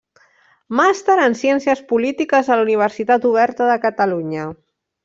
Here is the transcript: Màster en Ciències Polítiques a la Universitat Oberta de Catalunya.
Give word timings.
Màster 0.79 1.17
en 1.25 1.35
Ciències 1.43 1.85
Polítiques 1.93 2.51
a 2.55 2.59
la 2.61 2.65
Universitat 2.69 3.33
Oberta 3.35 3.71
de 3.75 3.79
Catalunya. 3.89 4.53